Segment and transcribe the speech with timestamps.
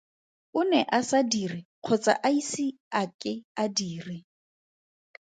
[0.59, 2.65] O ne a sa dire kgotsa a ise
[2.99, 4.17] a ke a dire.